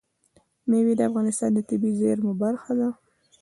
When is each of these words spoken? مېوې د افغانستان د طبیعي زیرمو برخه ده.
مېوې 0.69 0.93
د 0.97 1.01
افغانستان 1.09 1.49
د 1.53 1.59
طبیعي 1.69 1.97
زیرمو 1.99 2.31
برخه 2.43 2.71
ده. 2.79 2.89